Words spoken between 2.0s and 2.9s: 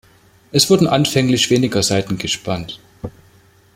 gespannt.